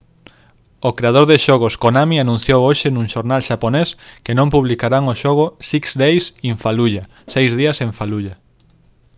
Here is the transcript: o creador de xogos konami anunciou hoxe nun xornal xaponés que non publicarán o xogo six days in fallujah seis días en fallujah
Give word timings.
o 0.87 0.89
creador 0.97 1.25
de 1.31 1.37
xogos 1.45 1.75
konami 1.83 2.17
anunciou 2.19 2.59
hoxe 2.69 2.87
nun 2.91 3.07
xornal 3.13 3.41
xaponés 3.49 3.89
que 4.23 4.37
non 4.39 4.51
publicarán 4.55 5.03
o 5.13 5.17
xogo 5.21 5.45
six 5.69 5.83
days 6.03 6.25
in 6.49 6.55
fallujah 6.63 7.05
seis 7.33 7.49
días 7.59 7.77
en 7.85 7.91
fallujah 7.99 8.35